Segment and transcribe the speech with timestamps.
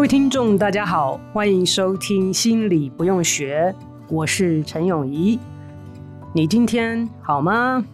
[0.00, 3.76] 各位听众，大家好，欢迎收听《心理不用学》，
[4.08, 5.38] 我是陈永仪。
[6.34, 7.84] 你今天好吗？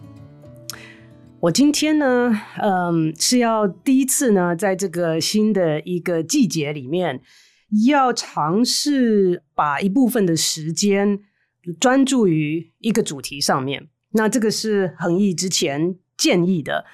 [1.41, 7.21] 我今天呢，嗯，是要第一次呢，在这个新的一个季节里面，
[7.85, 11.19] 要尝试把一部分的时间
[11.77, 13.89] 专注于一个主题上面。
[14.11, 16.85] 那这个是恒毅之前建议的，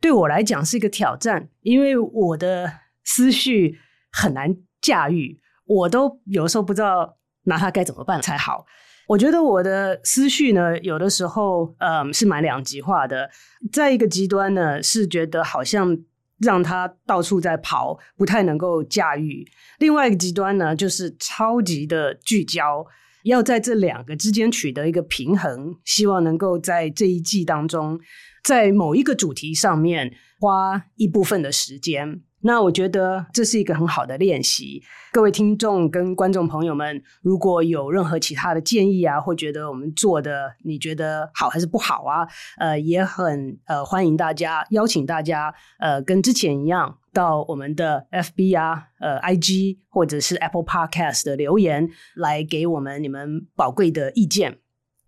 [0.00, 2.72] 对我来讲是一个挑战，因为我的
[3.04, 3.78] 思绪。
[4.16, 8.64] 很难驾驭，我都有时候不知道拿它该怎么办才好。
[9.06, 13.30] 我觉得我的思绪呢，有的时候，嗯，是蛮两极化的。
[13.70, 15.96] 在一个极端呢，是觉得好像
[16.38, 19.44] 让它到处在跑，不太能够驾驭；
[19.78, 22.84] 另外一个极端呢，就是超级的聚焦，
[23.24, 28.00] 要在这两个之间取得一个平衡，希望能够在这一季当中，
[28.42, 32.22] 在某一个主题上面花一部分的时间。
[32.42, 34.82] 那我觉得这是一个很好的练习。
[35.10, 42.28] 各位听众跟观众朋友们，如果有任何其他的建议啊，或觉得我们做的你觉得好还是不好啊，
[42.58, 54.58] 呃，也很呃欢迎大家邀请大家呃跟之前一样到我们的 FB 啊、呃 IG 或者是 Apple Podcast 的留言来给我们你们宝贵的意见。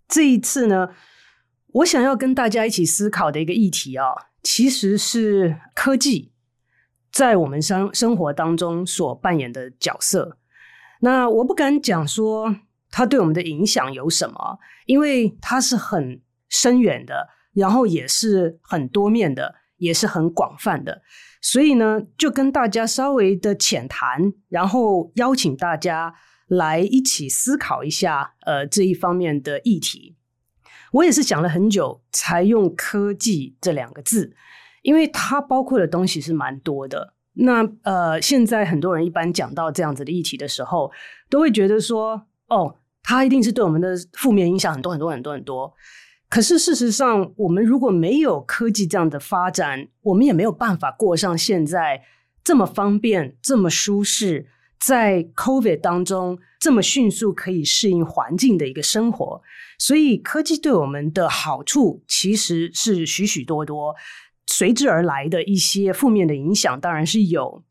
[0.08, 0.88] 这一次呢，
[1.74, 4.06] 我想要跟大家一起思考的一个议题啊，
[4.42, 6.32] 其实是科技。
[7.10, 10.38] 在我们生生活当中所扮演的角色，
[11.00, 12.56] 那我不敢讲说
[12.90, 21.02] 它对我们的影响有什么，因为它是很深远的，然后也是很多面的，也是很广泛的。
[21.40, 26.14] 所以呢，就跟大家稍微的浅谈，然后邀请大家
[26.46, 30.16] 来一起思考一下，呃，这一方面的议题。
[30.90, 34.34] 我也是想了很久，才用“科技”这两个字。
[34.82, 40.90] 因为它包括的东西是蛮多的，那呃，现在很多人一般讲到这样子的议题的时候，
[41.28, 45.72] 都会觉得说，哦，它一定是对我们的负面影响很多很多很多很多。
[46.28, 52.02] 可是事实上，我们如果没有科技这样的发展，我们也没有办法过上现在
[52.44, 54.46] 这么方便、这么舒适，
[54.78, 59.40] 在 COVID 当中这么迅速可以适应环境的一个生活。
[59.78, 63.94] 所以，科技对我们的好处其实是许许多多。
[64.48, 67.62] 随之而来的一些负面的影响当然是有。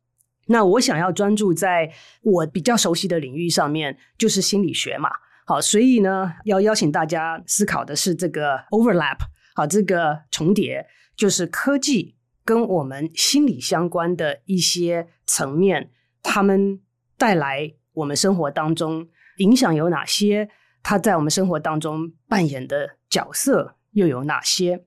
[0.45, 5.09] 那我想要专注在我比较熟悉的领域上面，就是心理学嘛。
[5.45, 9.17] 好，所以呢，要邀请大家思考的是这个 overlap，
[9.55, 12.15] 好，这个重叠，就是科技
[12.45, 15.89] 跟我们心理相关的一些层面，
[16.21, 16.79] 他们
[17.17, 19.07] 带来我们生活当中
[19.37, 20.49] 影响有哪些？
[20.83, 24.85] 它在我们生活当中扮演的角色又有哪些？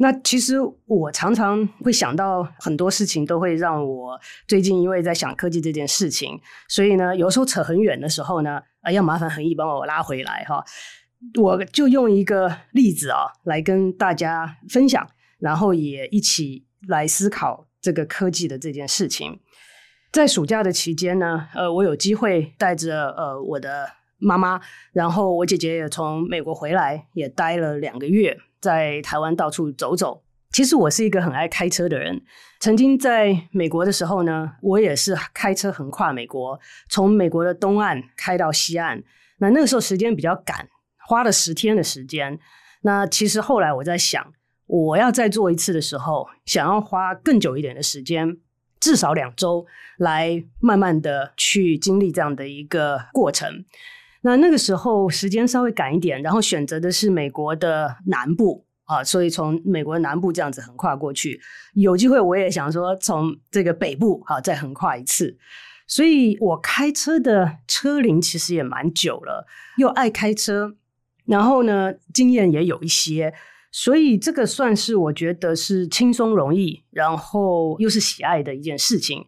[0.00, 10.64] 那其实我常常会想到很多事情，都会让我最近因为在想科技这件事情，所以呢，有时候扯很远的时候呢，啊，要麻烦恒毅帮我拉回来哈。
[11.40, 15.04] 我就用一个例子啊，来跟大家分享，
[15.40, 19.40] 然后也一起来思考这个科技的这件事情。
[20.12, 23.88] 在暑假的期间呢，呃，我有机会带着呃我的
[24.18, 24.60] 妈妈，
[24.92, 28.38] 然后我姐姐也从美国回来，也待了两个月。
[28.60, 30.22] 在台湾到处走走，
[30.52, 32.22] 其实我是一个很爱开车的人。
[32.60, 36.58] 曾经在美国的时候呢，我也是开车横跨美国，
[36.88, 39.02] 从美国的东岸开到西岸。
[39.38, 40.68] 那那个时候时间比较赶，
[41.06, 42.38] 花了十天的时间。
[42.82, 44.32] 那其实后来我在想，
[44.66, 48.36] 我要再做一次的时候，想要花更久一点的时间，
[48.80, 49.64] 至少两周，
[49.98, 53.64] 来慢慢的去经历这样的一个过程。
[54.28, 61.40] 那那个时候时间稍微赶一点，然后选择的是美国的南部啊，所以从美国南部这样子横跨过去。
[61.74, 65.38] 有机会我也想说从这个北部啊再横跨一次。
[65.90, 69.46] 所以我开车的车龄其实也蛮久了，
[69.78, 70.74] 又爱开车，
[71.24, 73.32] 然后呢，经验也有一些，
[73.72, 79.24] 所以这个算是我觉得是轻松容易，然后又是喜爱的一件事情。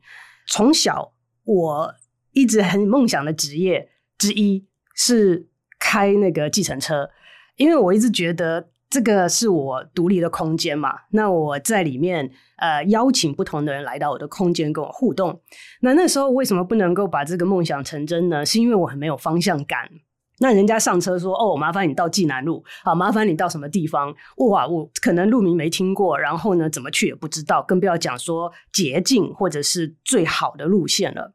[0.46, 1.14] 从小
[1.44, 1.94] 我
[2.32, 3.88] 一直很梦想的职业
[4.18, 4.66] 之一
[5.00, 5.48] 是
[5.78, 7.08] 开那个计程车，
[7.56, 8.68] 因为我一直觉得。
[8.92, 10.92] 这个是我独立的空间嘛？
[11.12, 15.40] 那我在里面呃邀请不同的人来到我的空间跟我互动。
[15.82, 18.44] 那那时候为什么不能够把这个梦想成真呢？
[18.44, 19.88] 是因为我很没有方向感。
[20.40, 24.12] 那人家上车说：“哦，麻烦你到济南路，好，麻烦你到什么地方？”
[24.50, 31.32] 哇，我可能路名没听过，然后呢怎么去也不知道，更不要讲说捷径或者是最好的路线了。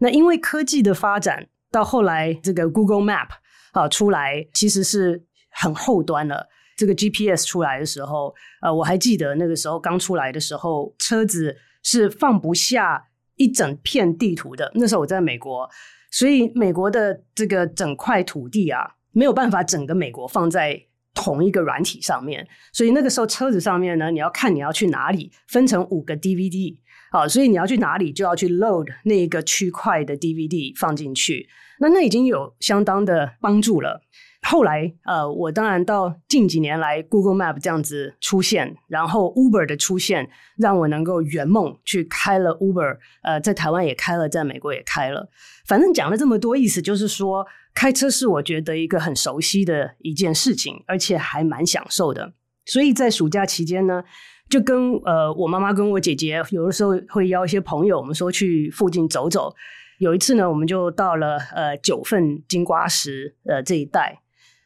[0.00, 3.28] 那因为科技的发展，到后来这个 Google Map
[3.72, 6.48] 啊出来，其实是很后端了。
[6.76, 8.32] 这个 GPS 出来的时候，
[8.62, 14.70] 呃，我还记得那个时候刚出来的时候，车子是放不下一整片地图的。
[14.74, 15.68] 那时候我在美国，
[16.12, 20.80] 所以美国的这个整块土地啊，没有办法整个美国放在
[21.14, 22.46] 同一个软体上面。
[22.72, 26.78] 所以那个时候车子上面呢，你要看你要去哪里，分成五个 DVD，
[27.10, 31.48] 好，所以你要去哪里就要去 load 那一个区块的 DVD 放进去。
[31.80, 34.02] 那那已经有相当的帮助了。
[34.42, 45.28] 后来，呃，我当然到近几年来，Google Map 这样子出现，然后 Uber 的出现，让我能够圆梦去开了 Uber，呃，在台湾也开了，在美国也开了。
[45.66, 47.44] 反正讲了这么多，意思就是说，
[47.74, 52.32] 开车是我觉得一个很熟悉的一件事情，而且还蛮享受的。
[52.68, 54.04] 所以在暑假期间呢，
[54.48, 59.52] 就跟呃我妈妈跟我姐姐，有的时候会邀一些朋友，我们说去附近走走。
[59.98, 64.20] 有一次呢，我们就到了呃九份金瓜石呃这一带。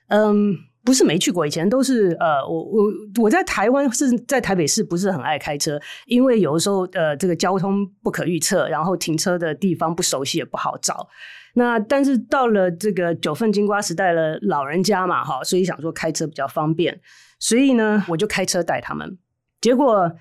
[0.09, 0.55] 嗯，
[0.85, 11.09] 不是没去过，以前都是呃，我我我在台湾是在台北市，不是很爱开车，因为有的时候呃，这个交通不可预测，然后停车的地方不熟悉也不好找。
[11.55, 17.01] 那但是到了这个九份金瓜时代了老人家嘛，哈，所以想说开车比较方便，
[17.39, 19.19] 所以呢，我就开车带他们。
[19.61, 20.13] 结果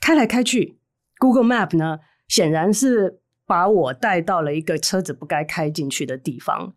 [0.00, 0.78] 开来开去
[1.18, 1.98] ，Google Map 呢，
[2.28, 6.74] 显然是把我带到了一个车子不该开进去的地方。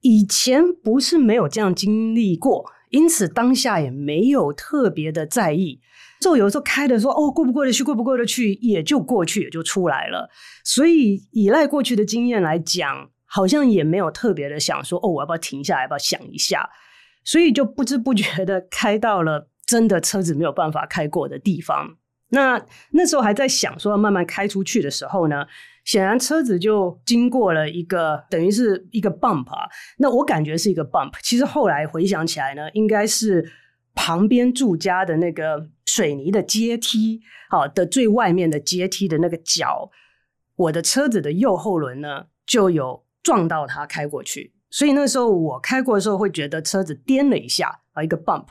[0.00, 5.80] 以前不是没有这样经历过，因此当下也没有特别的在意。
[6.20, 10.28] 就有时候开的说哦，过不过得去，过不过得去，也就过去，也就出来了。
[10.64, 16.68] 所以依赖过去的经验来讲，好像也没有特别的想说哦，我要不要停下来，要不要想一下？
[17.24, 21.98] 所以就不知不觉的开到了真的车子没有办法开过的地方。
[22.30, 25.46] 那那时候还在想说要慢慢开出去的时候呢，
[25.84, 31.12] 显然车子就经过了一个等于是一个 bump 啊，那我感觉是一个 bump。
[31.22, 33.50] 其实后来回想起来呢，应该是
[33.94, 39.90] 旁边住家的那个水泥的阶梯，好的最外面的阶梯的那个角，
[40.56, 44.52] 我的车子的右后轮呢就有撞到他开过去。
[44.70, 48.46] 所以那时候我开过的时候会觉得车子颠了一下啊，一个 bump。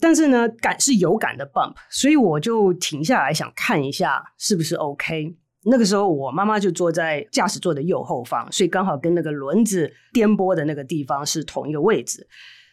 [0.00, 5.36] 但是呢，感是有感的 bump，所以我就停下来想看一下是不是 OK。
[5.66, 12.26] 那个时候，我妈妈就坐在驾驶座的右后方，所以刚好跟那个轮子颠簸的那个地方是同一个位置。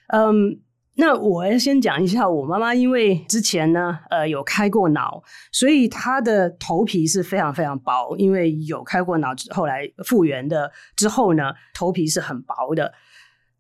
[0.08, 0.60] 嗯，
[1.02, 8.16] 那我要先讲一下，我妈妈因为之前呢，呃，有开过脑，所以她的头皮是非常非常薄。
[8.20, 12.94] 因为有开过脑，后来复原的之后呢，头皮是很薄的。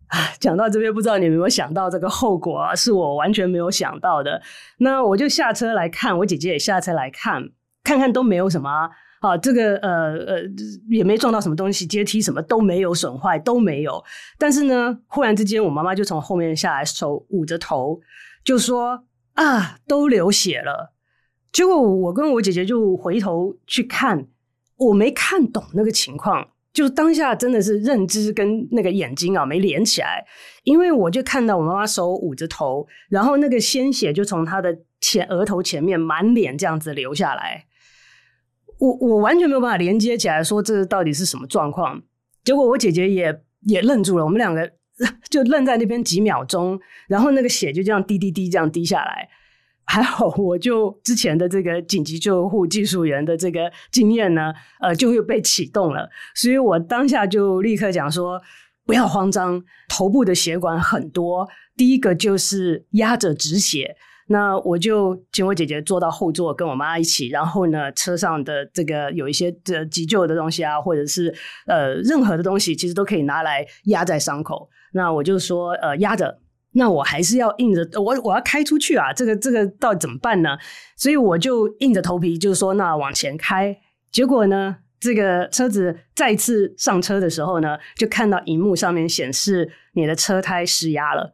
[0.06, 2.76] 啊，讲到这边，不知道你有没有想到这个后果啊？
[2.76, 4.40] 是我完全没有想到的。
[4.77, 7.50] 那我就下车来看，我姐姐也下车来看，
[7.84, 8.70] 看看都没有什么
[9.22, 9.38] 啊。
[9.38, 10.42] 这个呃呃
[10.90, 14.04] 也没撞到什么东西，阶梯什么都没有损坏，都没有。
[14.38, 18.01] 但是呢，忽然之间，我妈妈就从后面下来，手捂着头，
[18.44, 20.94] 就说：“啊，都流血了。”
[21.54, 24.28] 结果我跟我姐姐就回头去看，
[24.78, 30.25] 我没看懂那个情况，就当下真的是认知跟那个眼睛啊没连起来，
[30.63, 37.66] 因为我就看到我妈妈手捂着头，然后那个鲜血就从她的前额头前面满脸这样子流下来。
[38.82, 42.02] 我我完全没有办法连接起来，说这到底是什么状况。
[42.44, 44.68] 结果我姐姐也也愣住了，我们两个
[45.30, 49.30] 就愣在那边几秒钟，然后那个血就这样滴滴滴这样滴下来。
[49.86, 58.42] 还好，我就之前的这个紧急救护技术员的这个经验呢，呃，就会被启动了，所以我当下就立刻讲说
[58.86, 61.48] 不要慌张，头部的血管很多，
[61.78, 63.96] 第一个就是压着止血。
[64.28, 67.28] 那我就请我姐姐坐到后座，跟我妈一起。
[67.28, 71.34] 然后呢，车上的这个有一些这急救的东西啊，或者是
[71.68, 74.70] 呃任何的东西，其实都可以拿来压在伤口。
[74.94, 76.40] 那我就说呃压着，
[76.74, 80.58] 那我还是要硬着，我我要开出去啊，这个这个到底怎么办呢？
[80.96, 83.78] 所以我就硬着头皮就说那往前开。
[84.12, 91.34] 结果呢，这个车子再次上车的时候呢，就看到荧幕上面显示你的车胎失压了。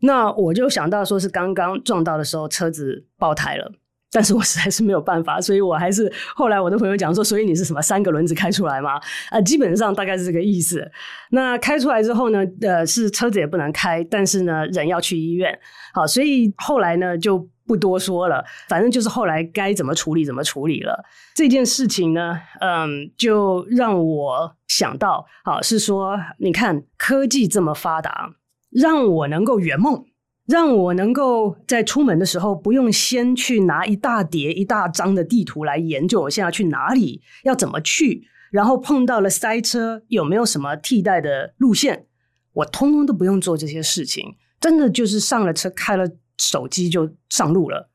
[0.00, 3.72] 那我就想到说是刚刚撞到的时候车子爆胎了。
[4.12, 9.00] 但是我实在是没有办法，所以我还是后来我的朋友讲说，所以你是什么三个轮子开出来吗？
[9.30, 10.84] 呃，基本上大概是这个意思。
[11.30, 15.56] 那开出来之后呢，呃，是车子也不能开，但是呢，人要去医院。
[15.94, 21.04] 好，所以后来呢就不多说了，反正就是后来该怎么处理怎么处理了。
[21.36, 28.28] 这件事情呢，嗯，就让我想到，好，是说你看科技这么发达，
[28.70, 30.06] 让我能够圆梦。
[30.46, 42.06] 让我能够在出门的时候不用先去拿一大叠一大张的地图来研究我现在要去哪里，要怎么去，然后碰到了塞车，有没有什么替代的路线，
[42.52, 47.88] 我通通都不用做这些事情，真的就是上了车，开了手机就上路了。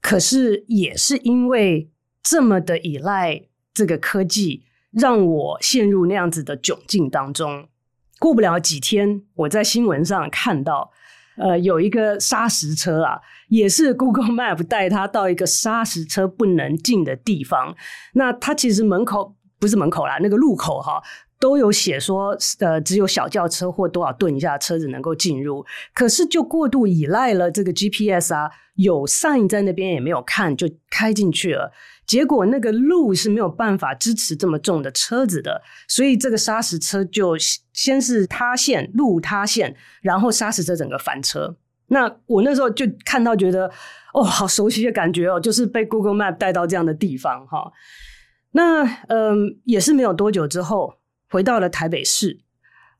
[0.00, 1.88] 可是也是因为
[2.20, 3.42] 这么的依赖
[3.72, 7.68] 这个科技，让我陷入那样子的窘境当中。
[8.20, 10.92] 过不了几天，我在新闻上看到。
[11.36, 17.74] 呃，有一个砂石车啊，也是 Google Map 带他到一个砂石车不能进的地方。
[18.12, 21.02] 那他其实门口不是门口啦，那个路口哈，
[21.38, 25.64] 都有写说，呃，只有小轿车或多少吨以下的车子能够进入。
[25.94, 31.72] 可是就过度依赖了这个 GPS 啊，有 sign 在那边也没有看，就开进去了。
[32.10, 37.36] 结果那个路是没有办法支持这么重的车子的，所以这个砂石车就
[37.72, 41.54] 先是塌陷，路塌陷，然后砂石车整个翻车。
[41.86, 43.70] 那我那时候就看到，觉得
[44.12, 47.70] 哦，好熟悉的感觉哦，就是被 Google Map 带到这样的地方哈。
[48.50, 50.94] 那嗯，也是没有多久之后，
[51.28, 52.40] 回到了台北市，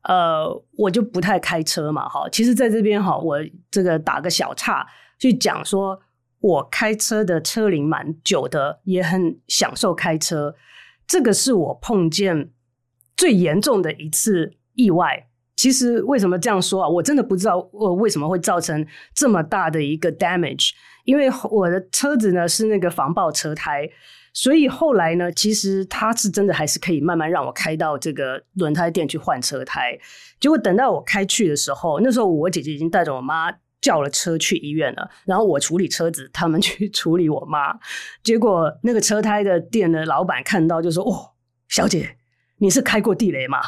[0.03, 2.29] 呃，我就不太开车嘛哈。
[2.29, 3.39] 其实在这边哈，我
[3.69, 4.87] 这个打个小岔
[5.19, 5.99] 去讲说。
[6.41, 10.55] 我开车的车龄蛮久的，也很享受开车。
[11.07, 12.51] 这个是我碰见
[13.15, 15.27] 最严重的一次意外。
[15.55, 16.89] 其实为什么这样说啊？
[16.89, 20.71] 我真的不知道我为什么会造成这么大的一个 damage。
[21.05, 23.87] 因为我的车子呢是那个防爆车胎，
[24.33, 29.97] 所以后来呢，其实它是真的还是可以慢慢让我开到这个轮胎店去换车胎。
[30.39, 33.51] 结果等到我开去的时候，那时候我姐姐已经带着我妈。
[33.81, 37.77] 叫了车去医院了，然后我处理车子，他们 去处理我妈。
[38.23, 41.31] 结果那个车胎的店的老板看到就说：“哦，
[41.67, 42.17] 小姐，
[42.59, 43.59] 你是开过地雷吗？”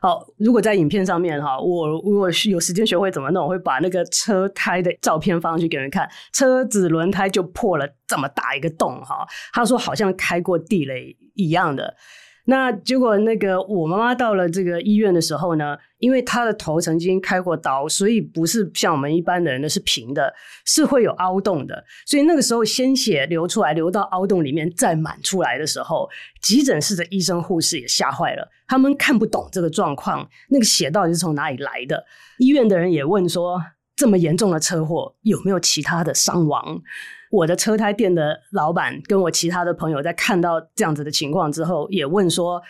[0.00, 6.08] 好，如果在影片上面哈，我如果有时间学会怎么弄，我会把那个车胎的照片放上去给人看。
[6.32, 11.96] 车子轮胎就破了这么大一个洞哈，他说好像开过地雷一样的。
[12.50, 20.32] 那结果，那个我妈妈到了这个医院的时候呢，因为她的头曾经开过刀，所以不是像我们一般的人的是平的，
[20.64, 21.84] 是会有凹洞的。
[22.06, 26.08] 所以那个时候鲜血流出来，流到凹洞里面再满出来的时候，
[26.40, 32.02] 急诊室的医生护士也吓坏了，他们看不懂这个状况，那个血到底是从哪里来的？
[32.38, 33.60] 医院的人也问说，
[33.94, 36.80] 这么严重的车祸有没有其他的伤亡？
[37.30, 42.62] 我的车胎店的老板跟我其他的朋友在看到这样子的情况之后，也问说：“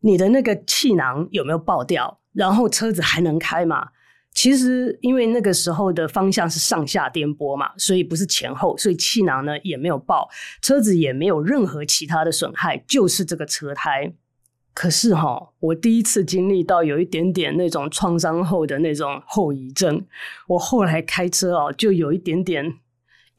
[0.00, 2.20] 你的那个气囊有没有爆掉？
[2.32, 3.88] 然后车子还能开吗？”
[4.34, 10.26] 其实因为那个时候的方向是上下颠簸嘛，所以不是前后，所以气囊呢也没有爆，
[10.62, 14.14] 车子也没有任何其他的损害，就是这个车胎。
[14.72, 20.06] 可是哈，我第一次经历到有一点点那种创伤后的那种后遗症，
[20.48, 22.78] 我后来开车哦，就有一点点。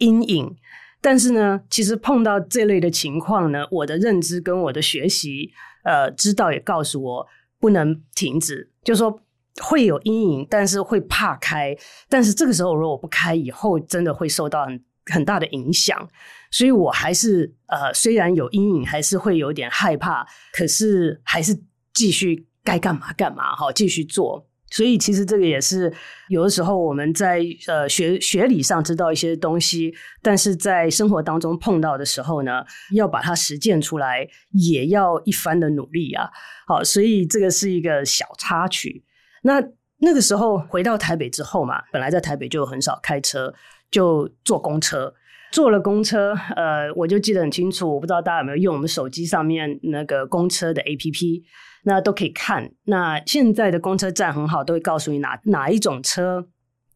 [0.04, 0.56] 阴影，
[1.02, 5.52] 但是呢，其实碰到这类的情况呢，我的认知跟我的学习，
[5.84, 7.28] 呃，知道也告诉我
[7.60, 9.22] 不能停止，就说
[9.62, 11.76] 会有阴影，但是会怕开，
[12.10, 16.10] 但是这个时候如果不开，以后真的会受到很很大的影响，
[16.52, 21.58] 所以我还是呃，虽然有阴影，还是会有点害怕，可是还是
[21.94, 24.48] 继续该干嘛干嘛，好，继续做。
[24.74, 25.94] 所以其实这个也是
[26.30, 36.28] 有的时候我们在呃学学理上知道一些东西，但是在生活当中碰到的时候呢，要把它实践出来，也要一番的努力啊。
[36.66, 39.04] 好，所以这个是一个小插曲。
[39.44, 39.64] 那
[40.00, 43.54] 那个时候回到台北之后嘛，本来在台北就很少开车，
[43.92, 45.14] 就坐公车。
[45.52, 47.94] 坐了公车，呃，我就记得很清楚。
[47.94, 51.44] 我不知道大家有没有用我们手机上面那个公车的 APP。
[51.84, 52.72] 那都可以看。
[52.86, 56.48] 那现在的公车站很好，都会告诉你哪哪一种车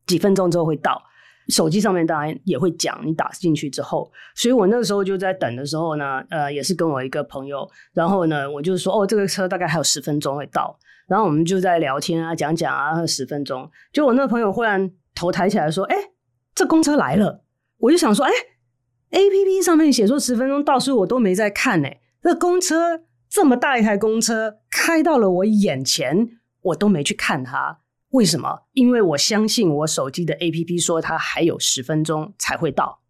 [0.06, 1.02] 几分钟之后会到。
[1.50, 4.12] 手机上面当然也会讲，你打进去之后。
[4.36, 10.78] 所以我那个时候就在等的时候呢，呃，也是跟我一个朋友，然后呢，我就说哦，这个车大概还有十分钟会到。
[11.08, 13.72] 然后我们就在聊天啊，讲讲啊，十分钟。
[13.94, 15.96] 就我那个朋友忽然头抬起来说：“哎，
[16.54, 17.46] 这公车来了。”
[17.80, 18.32] 我就想说：“哎
[19.12, 21.88] ，APP 上面写说十分钟到，所以我都没在看呢。
[22.22, 27.80] 这公车。”这么大一台公车开到了我眼前，我都没去看它，
[28.10, 28.64] 为什么？
[28.74, 33.02] 因为我相信我手机的 APP 说它还有十分钟才会到。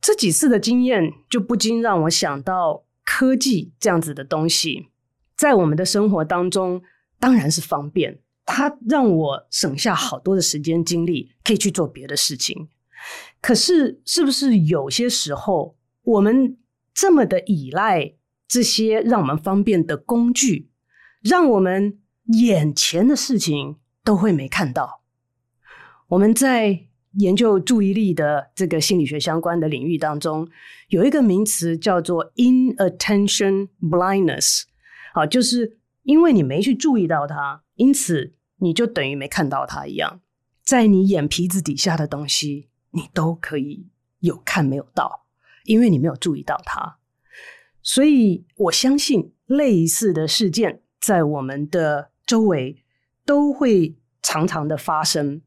[0.00, 4.88] 这几次的经验就不禁让我想到科技这样子的东西，
[5.36, 6.82] 在我们的生活当中
[7.18, 12.68] 当然是方便，它让我省下好多的时间精力，可以去做别的事情。
[13.42, 16.56] 可是，是不是有些时候我们
[16.94, 18.14] 这么的依赖
[18.50, 20.70] 这些让我们方便的工具，
[21.22, 25.02] 让我们眼前的事情都会没看到。
[26.08, 30.48] 我们在研究注意力的这个心理学相关的领域当中，
[30.88, 34.64] 有一个名词叫做 inattention blindness，
[35.14, 40.20] 好，就是因为你没去注意到它，因此你就等于没看到它一样，
[40.64, 43.86] 在你眼皮子底下的东西，你都可以
[44.18, 45.26] 有看没有到，
[45.66, 46.96] 因为你没有注意到它。
[47.82, 52.84] 所以我相信类似的事件在我们的周围
[53.24, 55.40] 都会常常的发生。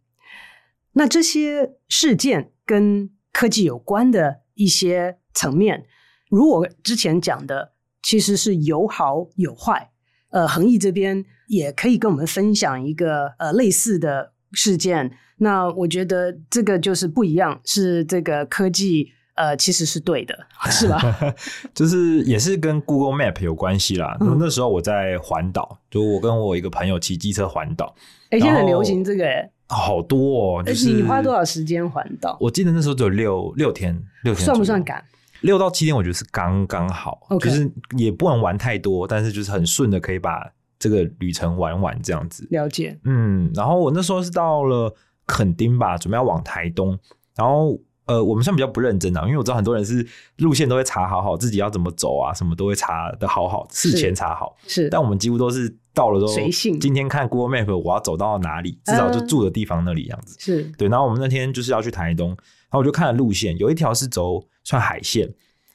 [0.94, 5.86] 那这些事件跟科技有关的一些层面，
[6.30, 9.92] 如我之前讲的，其实是有好有坏。
[10.30, 15.16] 呃，恒毅这边也可以跟我们分享一个呃类似的事件。
[15.38, 19.14] 那我觉得这个就是不一样，是这个科技。
[19.36, 20.38] 呃，其实是对的，
[20.70, 21.00] 是吧？
[21.74, 24.16] 就是也是跟 Google Map 有关系啦。
[24.20, 27.96] 嗯、那时候我在环岛，就我跟我一个朋友骑机车环岛。
[28.30, 30.64] 哎、欸，现在很流行这个，哎，好多哦。
[30.64, 32.38] 就是、欸、你花多少时间环岛？
[32.40, 35.04] 我记得那时候只有六六天，六天算不算赶？
[35.42, 37.20] 六到七天，我觉得是刚刚好。
[37.40, 40.48] 就是也不能玩太多，但是就是很顺的可以把
[40.78, 42.48] 这个旅程玩完这样子。
[42.52, 43.00] 了解。
[43.04, 44.94] 嗯，然后我那时候是到了
[45.26, 47.00] 垦丁吧，准备要往台东，
[47.36, 47.80] 然后。
[48.06, 50.06] 呃，我们算比较不认真啊，因为我知道很多人是
[50.38, 54.58] 路线都会查好好，自己要怎么走啊，什么都会查的好好，事前查好。
[54.68, 56.80] 是，但我们几乎都是到了都随性。
[56.80, 60.36] 今天看 Google Map，我要走到哪里，至少就住的地方那里样子。
[60.40, 60.90] 是对。
[60.90, 65.26] 然后我们那天就是要去台东，然后我就看了路线，有一条是走算海线，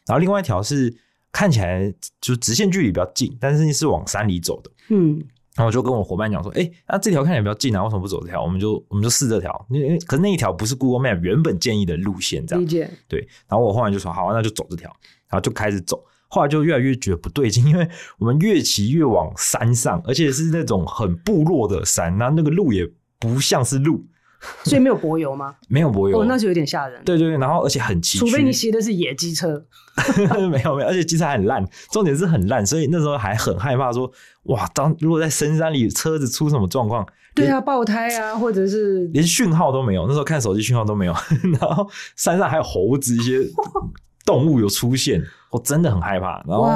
[0.06, 0.94] 然后另外一条是
[1.32, 4.70] 看起来就直线距离比较近，但是是往山里走的。
[4.88, 5.22] 嗯。
[5.58, 8.40] 然后我就跟我伙伴讲说：“哎、欸，那这条看起来比较近啊，为什么不走这条？
[8.40, 12.62] 我们就我们就试这条，因为可是那一条不是 Google Map 原本建议的路线，这样。
[12.62, 12.88] 理解。
[13.08, 13.26] 对。
[13.48, 14.88] 然后我后来就说：好，那就走这条。
[15.28, 24.06] 然后就开始走，后来就越来越觉得不对劲，因为我们越骑越往山上，而且是那种很部落的山，那那个路也不像是路。”
[24.64, 25.54] 所以没有柏油吗？
[25.68, 27.02] 没有柏油，哦，那就有点吓人。
[27.04, 29.64] 对对对，然后而且很崎岖，除非你骑的是野机车。
[30.16, 34.08] 没有没有，而且机车还很烂，重点是很烂，所以那时候还很害怕说，
[34.44, 41.12] 哇，当如果在深山里车子出什么状况，对啊，爆胎啊，或者是连讯号都没有，那时候看手机讯号都没有，
[41.60, 43.40] 然后山上还有猴子一些
[44.24, 45.20] 动物有出现，
[45.50, 46.40] 我真的很害怕。
[46.46, 46.70] 然后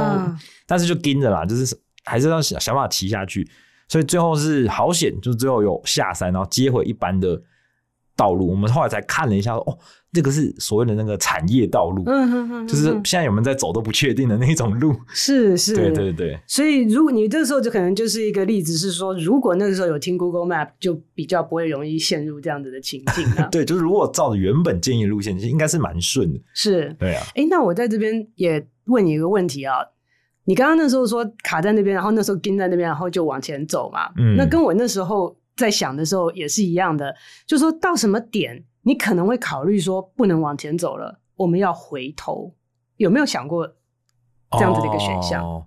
[0.67, 3.49] 但是就盯着啦，就是还是要想想办法骑下去，
[3.87, 7.41] 所以最后是好险，就是最后有下山，然后接回一般的。
[8.17, 9.79] 道路，我们后来才看了一下，哦，
[10.13, 16.39] 这个是所谓的那个产业道路，嗯哼哼，就是现在有没有在走都不确定的那种路，是是，对对对。
[16.47, 23.49] 所以，如果你这个时候就可能就是一个例子，是说，如果那个时候有听 Google Map，就比较不会容易陷入这样子的情境啊。
[23.53, 26.41] 对，就是如果照着原本建议路线，应该是蛮顺的。
[26.53, 27.23] 是，对啊。
[27.35, 29.77] 哎，那我在这边也问你一个问题啊，
[30.45, 35.35] 你刚刚那时候说卡在那边，然后那时候跟在那边，然后就往前走嘛，嗯，那跟我那时候。
[35.57, 37.15] 在想的时候也是一样的，
[37.47, 42.55] 就说到什么点，你可能会考虑说不能往前走了，我们要回头，
[42.97, 43.67] 有没有想过
[44.53, 45.45] 这样子的一个选项？
[45.45, 45.67] 哦，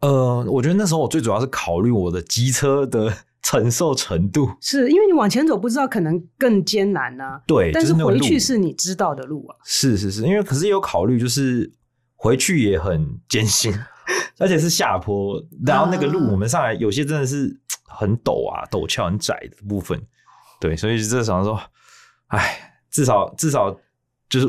[0.00, 3.10] 呃，我觉得那时候我最主要是考虑我的机车的
[3.42, 7.40] 承受程度，是因为你往前走不知道可能更艰难呢、啊。
[7.46, 9.56] 对，但是回去是你知道的路啊。
[9.64, 11.72] 是是是，因为可是也有考虑，就是
[12.16, 13.72] 回去也很艰辛，
[14.38, 17.60] 而且是下坡，然后那个路我们上来有些真的是。
[17.96, 20.00] 很陡啊，陡峭很窄的部分，
[20.60, 21.58] 对，所以这想说，
[22.28, 23.70] 哎，至少至少
[24.28, 24.48] 就是，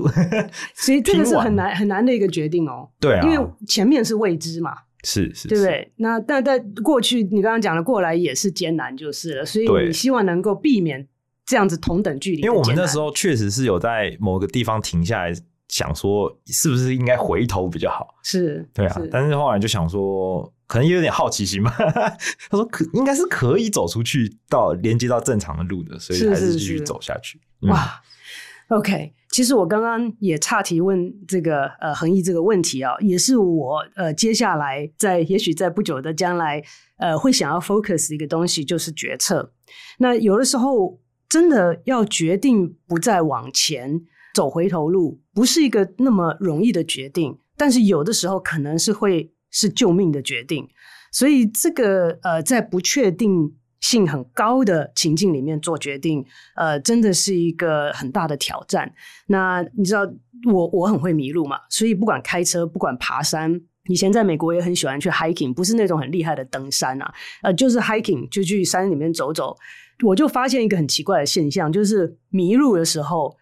[0.76, 2.90] 所以这个是很难很难的一个决定哦。
[3.00, 5.92] 对啊，因为前面是未知嘛，是是，对不对？
[5.96, 9.46] 那但在过去，你刚刚讲的过来也是艰难，就是了。
[9.46, 11.08] 所以你希望能够避免
[11.46, 15.34] 这样子同等距离，因为我们那时候确实是有在某个地方停下来。
[15.70, 18.08] 想说是不是应该回头比较好？
[18.24, 19.02] 是，对啊。
[19.12, 21.72] 但是后来就想说，可能也有点好奇心吧。
[22.50, 27.40] 他说可应该是可以走出去到连接到正常的路的，所以还是继续走下去。
[27.62, 28.02] 哇
[28.70, 29.14] ，OK。
[29.30, 36.64] 其实我刚刚也岔提问这个呃恒毅这个问题啊，也是我呃接下来在也许在不久的将来
[36.98, 39.54] 呃会想要 focus 一个东西，就是决策。
[40.00, 41.00] 那有的时候
[41.30, 44.02] 真的要决定不再往前。
[44.34, 50.68] 走回头路不是一个那么容易的决定，但是有的时候可能是会是救命的决定。
[51.12, 56.24] 所以这个呃，在不确定性很高的情境里面做决定，
[56.56, 58.94] 呃，真的是一个很大的挑战。
[59.28, 60.02] 那你知道
[60.52, 69.56] 我我很会迷路嘛，所以不管开车，不管爬山，以前在美国也很喜欢去 hiking，不是那种很厉害的登山啊，呃，就是 hiking 就去山里面走走。
[70.06, 73.36] 我就发现一个很奇怪的现象，就是迷路的时候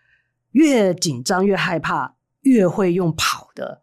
[0.51, 3.81] 越紧张越害怕，越会用跑的。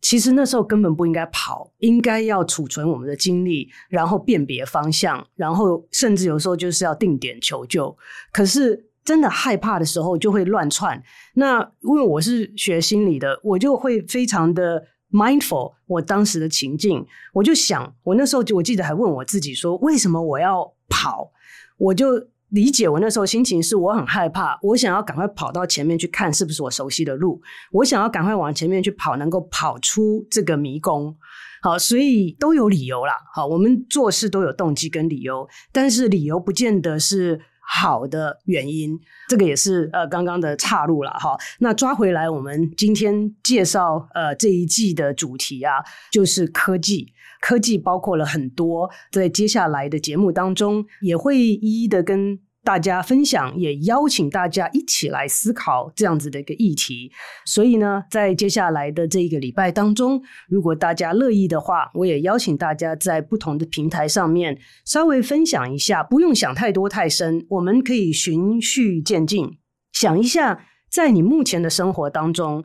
[0.00, 7.96] 其实那时候根本不应该跑，应该要储存我们的精力，然后辨别方向，然后甚至有时候就是要定点求救。
[8.32, 11.02] 可是真的害怕的时候就会乱窜。
[11.34, 17.04] 那因为我是学心理的，我就会非常的 mindful 我当时的情境。
[17.32, 21.32] 我就想，我那时候我记得还问我自己说，为什么我要跑？
[21.76, 22.28] 我就。
[22.50, 27.40] 理解我那时候心情是我很害怕，我想要赶快跑到前面去看是不是我熟悉的路，
[27.72, 31.14] 我想要赶快往前面去跑，能够跑出这个迷宫。
[31.60, 33.14] 好，所以都有理由啦。
[33.34, 38.98] 好，我们做事都有动机跟理由，但是理由不见得是好的原因。
[39.28, 41.36] 这个也是呃刚刚的岔路了哈。
[41.60, 45.74] 那抓回来，我们今天介绍呃这一季的主题啊，
[46.10, 47.12] 就是科技。
[47.40, 57.10] 科技包括了很多，在接下来的节目当中也会一一的跟大家分享，也邀请大家一起来思考这样子的一个议题。
[57.46, 69.58] 所以呢，在接下来的这一个礼拜当中，如果大家乐意的话，我也邀请大家在不同的平台上面稍微分享一下，不用想太多太深，我们可以循序渐进，
[69.92, 72.64] 想一下，在你目前的生活当中，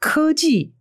[0.00, 0.74] 科技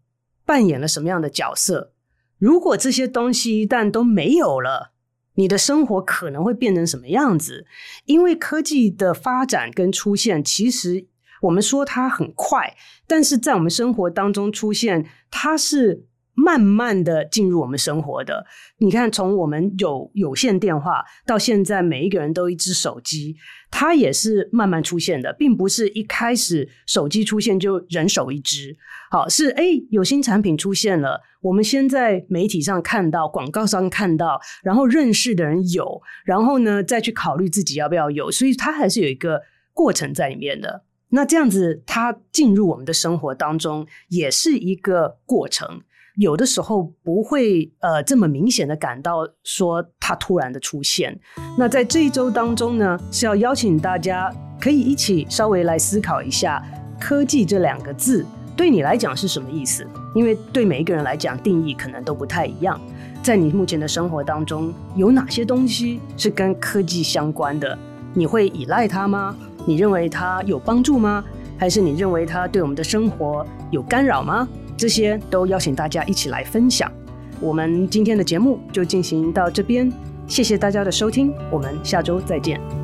[0.46, 1.94] 扮演了什么样的角色？
[2.40, 4.93] 如果这些东西一旦都没有了，
[5.36, 7.66] 你的生活可能会变成什么样子？
[8.06, 11.08] 因为科技的发展跟出现，其实
[11.42, 12.76] 我们说它很快，
[13.08, 16.06] 但是在我们生活当中出现，它是。
[16.36, 18.46] 慢慢的进入我们生活的，
[18.78, 23.36] 你看，从我们有有线电话到现在，每一个人都一只手机，
[23.70, 28.76] 它也是慢慢出现的，并不是一开始手机出现就人手一只。
[29.12, 40.84] 好，是诶，有新产品出现了，我们先在媒体上看到，广告上看到，然后认识的人有，然后呢再去考虑自己要不要有，所以它还是有一个过程在里面的。
[41.10, 45.82] 那这样子，它进入我们的生活当中，也是一个过程。
[46.16, 51.18] 有的时候不会呃这么明显的感到说它突然的出现。
[51.58, 56.64] 那在这一周当中呢，是要邀请大家可以一起稍微来思考一下
[57.02, 58.24] “科技”这两个字
[58.56, 59.88] 对你来讲是什么意思？
[60.14, 62.80] 因为对每一个人来讲定义可能都不太一样。
[63.24, 67.76] 在你目前的生活当中，有哪些东西是跟科技相关的？
[68.14, 69.36] 你会依赖它吗？
[69.66, 71.24] 你认为它有帮助吗？
[71.58, 74.48] 还是你认为它对我们的生活有干扰吗？
[74.78, 76.92] 这些都邀请大家一起来分享。
[77.40, 79.92] 我们今天的节目就进行到这边，
[80.28, 82.83] 谢谢大家的收听，我们下周再见。